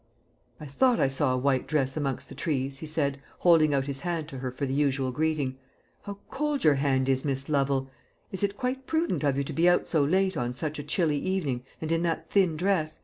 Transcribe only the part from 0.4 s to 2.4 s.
"I thought I saw a white dress amongst the